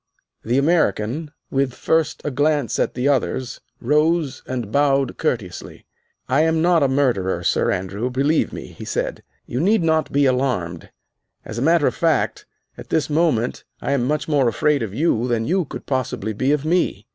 [0.43, 5.85] The American, with first a glance at the others, rose and bowed courteously.
[6.27, 10.25] "I am not a murderer, Sir Andrew, believe me," he said; "you need not be
[10.25, 10.89] alarmed.
[11.45, 12.47] As a matter of fact,
[12.79, 16.51] at this moment I am much more afraid of you than you could possibly be
[16.51, 17.05] of me.